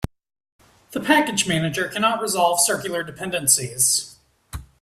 The 0.93 0.99
package 0.99 1.47
manager 1.47 1.87
cannot 1.87 2.23
resolve 2.23 2.59
circular 2.59 3.03
dependencies. 3.03 4.15